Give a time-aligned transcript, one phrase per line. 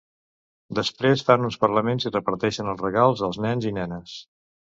[0.77, 4.17] Després fan uns parlaments i reparteixen els regals als nens i nenes.